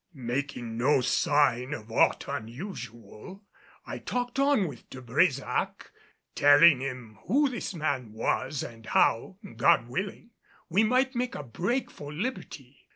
Making 0.15 0.79
no 0.79 0.99
sign 1.01 1.75
of 1.75 1.91
aught 1.91 2.25
unusual 2.27 3.43
I 3.85 3.99
talked 3.99 4.39
on 4.39 4.67
with 4.67 4.89
De 4.89 4.99
Brésac, 4.99 5.91
telling 6.33 6.79
him 6.79 7.19
who 7.27 7.47
this 7.47 7.75
man 7.75 8.11
was 8.11 8.63
and 8.63 8.83
how, 8.87 9.37
God 9.57 9.87
willing, 9.87 10.31
we 10.69 10.83
might 10.83 11.13
make 11.13 11.35
a 11.35 11.43
break 11.43 11.91
for 11.91 12.11
liberty. 12.11 12.89